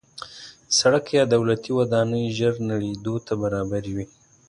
[0.79, 4.05] سړک یا دولتي ودانۍ ژر نړېدو ته برابره وي.